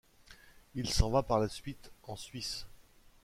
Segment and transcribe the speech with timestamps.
[0.73, 2.65] Il s’en va par la suite en Suisse.